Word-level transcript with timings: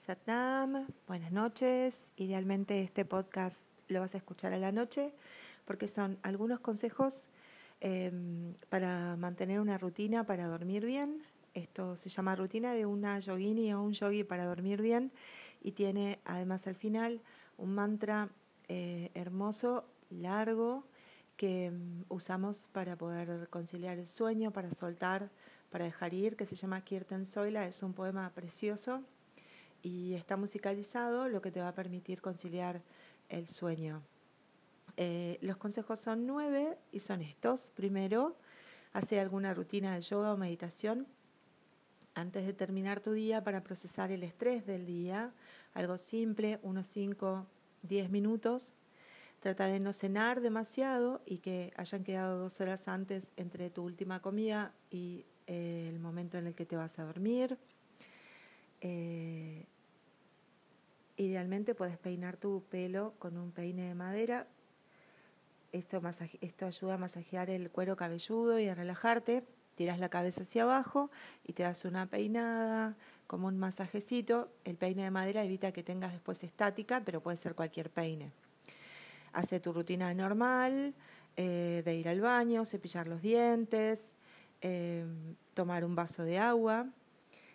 Satnam, 0.00 0.86
buenas 1.06 1.30
noches. 1.30 2.10
Idealmente 2.16 2.80
este 2.80 3.04
podcast 3.04 3.66
lo 3.88 4.00
vas 4.00 4.14
a 4.14 4.18
escuchar 4.18 4.54
a 4.54 4.58
la 4.58 4.72
noche 4.72 5.12
porque 5.66 5.88
son 5.88 6.18
algunos 6.22 6.60
consejos 6.60 7.28
em, 7.80 8.54
para 8.70 9.16
mantener 9.16 9.60
una 9.60 9.76
rutina 9.76 10.24
para 10.24 10.48
dormir 10.48 10.86
bien. 10.86 11.22
Esto 11.52 11.98
se 11.98 12.08
llama 12.08 12.34
rutina 12.34 12.72
de 12.72 12.86
una 12.86 13.18
yogini 13.18 13.74
o 13.74 13.82
un 13.82 13.92
yogi 13.92 14.24
para 14.24 14.46
dormir 14.46 14.80
bien 14.80 15.12
y 15.62 15.72
tiene 15.72 16.18
además 16.24 16.66
al 16.66 16.76
final 16.76 17.20
un 17.58 17.74
mantra 17.74 18.30
eh, 18.68 19.10
hermoso, 19.12 19.84
largo, 20.08 20.82
que 21.36 21.66
em, 21.66 22.04
usamos 22.08 22.68
para 22.72 22.96
poder 22.96 23.50
conciliar 23.50 23.98
el 23.98 24.06
sueño, 24.06 24.50
para 24.50 24.70
soltar, 24.70 25.28
para 25.68 25.84
dejar 25.84 26.14
ir, 26.14 26.36
que 26.36 26.46
se 26.46 26.56
llama 26.56 26.82
Kirtan 26.82 27.26
Soila. 27.26 27.66
Es 27.66 27.82
un 27.82 27.92
poema 27.92 28.30
precioso 28.34 29.04
y 29.82 30.14
está 30.14 30.36
musicalizado, 30.36 31.28
lo 31.28 31.40
que 31.40 31.50
te 31.50 31.60
va 31.60 31.68
a 31.68 31.74
permitir 31.74 32.20
conciliar 32.20 32.82
el 33.28 33.48
sueño. 33.48 34.02
Eh, 34.96 35.38
los 35.40 35.56
consejos 35.56 36.00
son 36.00 36.26
nueve 36.26 36.76
y 36.92 37.00
son 37.00 37.22
estos. 37.22 37.70
Primero, 37.74 38.36
hace 38.92 39.20
alguna 39.20 39.54
rutina 39.54 39.94
de 39.94 40.00
yoga 40.00 40.32
o 40.32 40.36
meditación 40.36 41.06
antes 42.14 42.44
de 42.44 42.52
terminar 42.52 43.00
tu 43.00 43.12
día 43.12 43.42
para 43.42 43.62
procesar 43.62 44.10
el 44.10 44.22
estrés 44.22 44.66
del 44.66 44.86
día. 44.86 45.32
Algo 45.74 45.96
simple, 45.98 46.58
unos 46.62 46.86
5, 46.88 47.46
10 47.82 48.10
minutos. 48.10 48.74
Trata 49.40 49.66
de 49.66 49.80
no 49.80 49.92
cenar 49.92 50.40
demasiado 50.40 51.22
y 51.24 51.38
que 51.38 51.72
hayan 51.76 52.04
quedado 52.04 52.38
dos 52.38 52.60
horas 52.60 52.88
antes 52.88 53.32
entre 53.36 53.70
tu 53.70 53.82
última 53.84 54.20
comida 54.20 54.74
y 54.90 55.24
eh, 55.46 55.86
el 55.88 55.98
momento 55.98 56.36
en 56.36 56.48
el 56.48 56.54
que 56.54 56.66
te 56.66 56.76
vas 56.76 56.98
a 56.98 57.04
dormir. 57.04 57.56
Eh, 58.80 59.66
idealmente 61.16 61.74
puedes 61.74 61.98
peinar 61.98 62.36
tu 62.36 62.64
pelo 62.70 63.14
con 63.18 63.36
un 63.36 63.52
peine 63.52 63.88
de 63.88 63.94
madera. 63.94 64.46
Esto, 65.72 66.00
ayuda 66.66 66.94
a 66.94 66.98
masajear 66.98 67.48
el 67.50 67.70
cuero 67.70 67.96
cabelludo 67.96 68.58
y 68.58 68.68
a 68.68 68.74
relajarte. 68.74 69.44
Tiras 69.76 69.98
la 69.98 70.08
cabeza 70.08 70.42
hacia 70.42 70.64
abajo 70.64 71.10
y 71.44 71.52
te 71.52 71.62
das 71.62 71.84
una 71.84 72.06
peinada, 72.06 72.96
como 73.26 73.46
un 73.46 73.58
masajecito. 73.58 74.50
El 74.64 74.76
peine 74.76 75.04
de 75.04 75.10
madera 75.10 75.44
evita 75.44 75.72
que 75.72 75.82
tengas 75.82 76.12
después 76.12 76.42
estática, 76.42 77.02
pero 77.04 77.22
puede 77.22 77.36
ser 77.36 77.54
cualquier 77.54 77.90
peine. 77.90 78.32
Hace 79.32 79.60
tu 79.60 79.72
rutina 79.72 80.12
normal 80.12 80.94
eh, 81.36 81.82
de 81.84 81.94
ir 81.94 82.08
al 82.08 82.20
baño, 82.20 82.64
cepillar 82.64 83.06
los 83.06 83.22
dientes, 83.22 84.16
eh, 84.60 85.06
tomar 85.54 85.84
un 85.84 85.94
vaso 85.94 86.24
de 86.24 86.38
agua. 86.38 86.86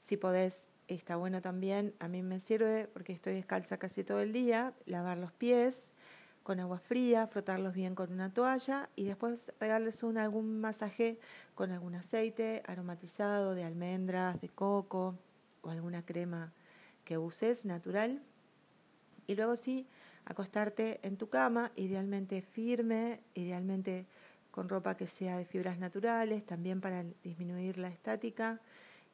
Si 0.00 0.16
podés 0.16 0.70
está 0.94 1.16
bueno 1.16 1.42
también, 1.42 1.94
a 1.98 2.08
mí 2.08 2.22
me 2.22 2.40
sirve 2.40 2.88
porque 2.92 3.12
estoy 3.12 3.34
descalza 3.34 3.78
casi 3.78 4.04
todo 4.04 4.20
el 4.20 4.32
día, 4.32 4.72
lavar 4.86 5.18
los 5.18 5.32
pies 5.32 5.92
con 6.42 6.60
agua 6.60 6.78
fría, 6.78 7.26
frotarlos 7.26 7.74
bien 7.74 7.94
con 7.94 8.10
una 8.10 8.32
toalla 8.32 8.88
y 8.96 9.04
después 9.04 9.52
pegarles 9.58 10.02
un, 10.02 10.16
algún 10.16 10.60
masaje 10.60 11.18
con 11.54 11.70
algún 11.72 11.94
aceite 11.94 12.62
aromatizado 12.66 13.54
de 13.54 13.64
almendras, 13.64 14.40
de 14.40 14.48
coco 14.48 15.14
o 15.60 15.70
alguna 15.70 16.06
crema 16.06 16.52
que 17.04 17.18
uses 17.18 17.66
natural. 17.66 18.22
Y 19.26 19.34
luego 19.34 19.56
sí, 19.56 19.86
acostarte 20.24 21.00
en 21.02 21.18
tu 21.18 21.28
cama, 21.28 21.70
idealmente 21.76 22.40
firme, 22.40 23.20
idealmente 23.34 24.06
con 24.50 24.70
ropa 24.70 24.96
que 24.96 25.06
sea 25.06 25.36
de 25.36 25.44
fibras 25.44 25.78
naturales, 25.78 26.46
también 26.46 26.80
para 26.80 27.04
disminuir 27.22 27.76
la 27.76 27.88
estática 27.88 28.58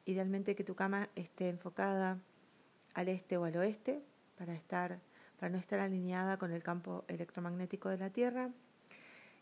idealmente 0.05 0.55
que 0.55 0.63
tu 0.63 0.75
cama 0.75 1.09
esté 1.15 1.49
enfocada 1.49 2.19
al 2.93 3.09
este 3.09 3.37
o 3.37 3.43
al 3.45 3.57
oeste 3.57 4.01
para 4.37 4.53
estar 4.53 4.99
para 5.37 5.49
no 5.49 5.57
estar 5.57 5.79
alineada 5.79 6.37
con 6.37 6.51
el 6.51 6.63
campo 6.63 7.03
electromagnético 7.07 7.89
de 7.89 7.97
la 7.97 8.09
Tierra. 8.09 8.51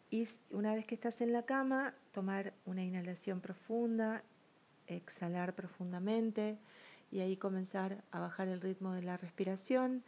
Y 0.10 0.28
una 0.52 0.76
vez 0.76 0.86
que 0.86 0.96
estás 0.96 1.22
en 1.22 1.34
la 1.34 1.44
cama, 1.44 1.94
tomar 2.12 2.54
una 2.66 2.84
inhalación 2.84 3.42
profunda, 3.42 4.24
exhalar 4.88 5.54
profundamente 5.54 6.58
y 7.12 7.20
ahí 7.20 7.38
comenzar 7.38 8.04
a 8.12 8.20
bajar 8.20 8.48
el 8.48 8.62
ritmo 8.62 8.94
de 8.94 9.04
la 9.04 9.18
respiración. 9.18 10.04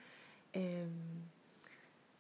Em, 0.54 0.90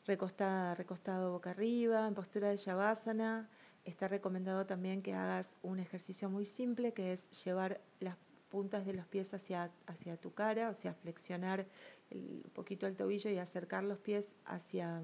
recostada, 0.05 0.75
recostado 0.75 1.31
boca 1.31 1.51
arriba, 1.51 2.07
en 2.07 2.13
postura 2.13 2.49
de 2.49 2.57
Shavasana. 2.57 3.49
Está 3.83 4.07
recomendado 4.07 4.65
también 4.65 5.01
que 5.01 5.13
hagas 5.13 5.57
un 5.61 5.79
ejercicio 5.79 6.29
muy 6.29 6.45
simple 6.45 6.91
que 6.93 7.11
es 7.13 7.29
llevar 7.43 7.81
las 7.99 8.17
puntas 8.55 8.85
de 8.85 8.93
los 8.93 9.05
pies 9.05 9.33
hacia, 9.33 9.69
hacia 9.85 10.15
tu 10.15 10.33
cara, 10.33 10.69
o 10.69 10.73
sea, 10.73 10.93
flexionar 10.93 11.67
un 12.09 12.49
poquito 12.53 12.87
el 12.87 12.95
tobillo 12.95 13.29
y 13.29 13.37
acercar 13.37 13.83
los 13.83 13.99
pies 13.99 14.33
hacia, 14.45 15.01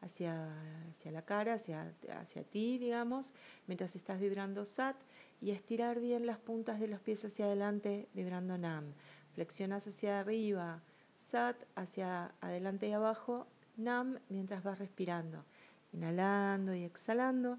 hacia, 0.00 0.54
hacia 0.88 1.10
la 1.10 1.22
cara, 1.22 1.54
hacia, 1.54 1.92
hacia 2.20 2.44
ti, 2.44 2.78
digamos, 2.78 3.34
mientras 3.66 3.96
estás 3.96 4.20
vibrando 4.20 4.64
SAT 4.64 4.94
y 5.40 5.50
estirar 5.50 5.98
bien 5.98 6.26
las 6.26 6.38
puntas 6.38 6.78
de 6.78 6.86
los 6.86 7.00
pies 7.00 7.24
hacia 7.24 7.46
adelante 7.46 8.06
vibrando 8.14 8.56
NAM. 8.56 8.94
Flexionas 9.34 9.88
hacia 9.88 10.20
arriba, 10.20 10.80
SAT, 11.18 11.56
hacia 11.74 12.32
adelante 12.40 12.86
y 12.86 12.92
abajo, 12.92 13.48
NAM, 13.78 14.20
mientras 14.28 14.62
vas 14.62 14.78
respirando. 14.78 15.44
Inhalando 15.92 16.72
y 16.72 16.84
exhalando. 16.84 17.58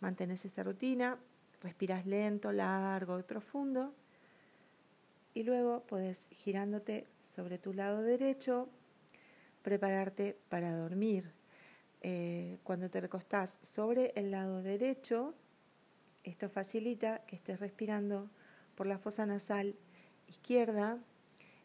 Mantienes 0.00 0.46
esta 0.46 0.62
rutina, 0.62 1.18
respiras 1.60 2.06
lento, 2.06 2.52
largo 2.52 3.18
y 3.18 3.22
profundo 3.22 3.92
y 5.34 5.42
luego 5.42 5.84
puedes 5.86 6.26
girándote 6.30 7.06
sobre 7.18 7.58
tu 7.58 7.72
lado 7.72 8.02
derecho, 8.02 8.68
prepararte 9.62 10.36
para 10.48 10.76
dormir. 10.76 11.30
Eh, 12.02 12.58
cuando 12.62 12.88
te 12.88 13.00
recostás 13.00 13.58
sobre 13.62 14.12
el 14.16 14.30
lado 14.30 14.62
derecho, 14.62 15.34
esto 16.24 16.48
facilita 16.48 17.22
que 17.26 17.36
estés 17.36 17.60
respirando 17.60 18.30
por 18.74 18.86
la 18.86 18.98
fosa 18.98 19.26
nasal 19.26 19.74
izquierda. 20.28 20.98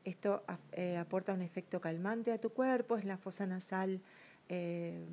Esto 0.04 0.44
eh, 0.72 0.98
aporta 0.98 1.34
un 1.34 1.42
efecto 1.42 1.82
calmante 1.82 2.32
a 2.32 2.40
tu 2.40 2.52
cuerpo, 2.52 2.98
es 2.98 3.06
la 3.06 3.18
fosa 3.18 3.48
nasal 3.48 4.02
eh, 4.50 5.04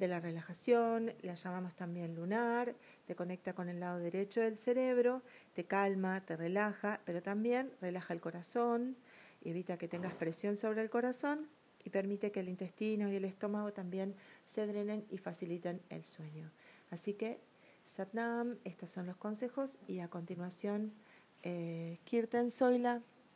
de 0.00 0.08
la 0.08 0.18
relajación, 0.18 1.12
la 1.20 1.34
llamamos 1.34 1.76
también 1.76 2.14
lunar, 2.16 2.74
te 3.06 3.14
conecta 3.14 3.52
con 3.52 3.68
el 3.68 3.80
lado 3.80 3.98
derecho 3.98 4.40
del 4.40 4.56
cerebro, 4.56 5.22
te 5.54 5.64
calma, 5.64 6.22
te 6.22 6.36
relaja, 6.36 7.00
pero 7.04 7.22
también 7.22 7.70
relaja 7.82 8.14
el 8.14 8.20
corazón, 8.20 8.96
evita 9.44 9.76
que 9.76 9.88
tengas 9.88 10.14
presión 10.14 10.56
sobre 10.56 10.80
el 10.80 10.88
corazón 10.88 11.48
y 11.84 11.90
permite 11.90 12.32
que 12.32 12.40
el 12.40 12.48
intestino 12.48 13.12
y 13.12 13.16
el 13.16 13.26
estómago 13.26 13.74
también 13.74 14.14
se 14.46 14.66
drenen 14.66 15.04
y 15.10 15.18
faciliten 15.18 15.82
el 15.90 16.04
sueño. 16.04 16.50
Así 16.90 17.12
que, 17.12 17.38
Satnam, 17.84 18.56
estos 18.64 18.90
son 18.90 19.06
los 19.06 19.16
consejos 19.18 19.78
y 19.86 20.00
a 20.00 20.08
continuación, 20.08 20.94
eh, 21.42 21.98
Kirtan 22.04 22.48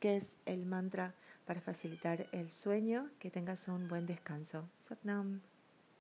que 0.00 0.16
es 0.16 0.38
el 0.46 0.64
mantra 0.64 1.14
para 1.44 1.60
facilitar 1.60 2.26
el 2.32 2.50
sueño, 2.50 3.10
que 3.18 3.30
tengas 3.30 3.68
un 3.68 3.86
buen 3.86 4.06
descanso. 4.06 4.66
Satnam. 4.80 5.42